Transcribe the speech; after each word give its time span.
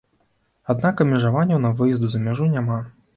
Аднак 0.73 1.03
абмежаванняў 1.05 1.61
на 1.65 1.71
выезд 1.83 2.07
за 2.15 2.23
мяжу 2.29 2.49
няма. 2.55 2.79